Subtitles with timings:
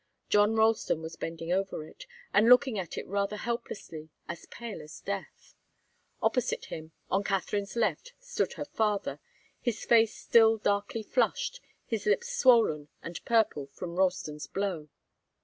[0.29, 4.99] John Ralston was bending over it, and looking at it rather helplessly, as pale as
[4.99, 5.53] death.
[6.23, 9.19] Opposite him, on Katharine's left, stood her father,
[9.61, 14.89] his face still darkly flushed, his lips swollen and purple from Ralston's blow.